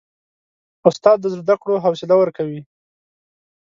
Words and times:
استاد 0.87 1.17
د 1.21 1.25
زده 1.35 1.55
کړو 1.61 1.75
حوصله 1.83 2.15
ورکوي. 2.17 2.61